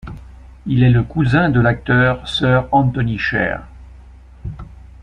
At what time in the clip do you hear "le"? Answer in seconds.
0.89-1.03